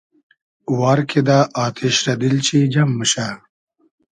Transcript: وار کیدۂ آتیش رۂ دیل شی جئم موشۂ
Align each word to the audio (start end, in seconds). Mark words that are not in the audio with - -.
وار 0.77 0.99
کیدۂ 1.09 1.39
آتیش 1.65 1.95
رۂ 2.05 2.13
دیل 2.19 2.37
شی 2.47 2.59
جئم 2.73 2.89
موشۂ 2.97 3.25